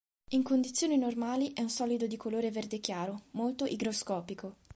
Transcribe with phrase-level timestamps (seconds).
[0.31, 4.55] In condizioni normali è un solido di colore verde chiaro, molto igroscopico.